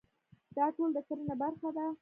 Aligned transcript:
دا 0.57 0.65
ټول 0.75 0.89
د 0.95 0.97
کرنې 1.07 1.35
برخه 1.41 1.69
ده. 1.75 1.85